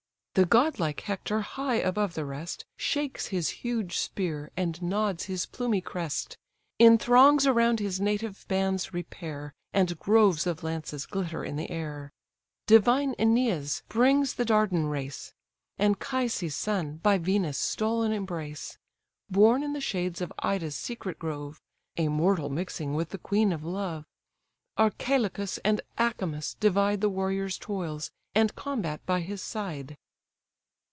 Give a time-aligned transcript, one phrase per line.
[0.33, 5.81] The godlike Hector, high above the rest, Shakes his huge spear, and nods his plumy
[5.81, 6.37] crest:
[6.79, 12.13] In throngs around his native bands repair, And groves of lances glitter in the air.
[12.65, 15.33] Divine Æneas brings the Dardan race,
[15.77, 18.77] Anchises' son, by Venus' stolen embrace,
[19.29, 21.59] Born in the shades of Ida's secret grove;
[21.97, 24.05] (A mortal mixing with the queen of love;)
[24.77, 29.97] Archilochus and Acamas divide The warrior's toils, and combat by his side.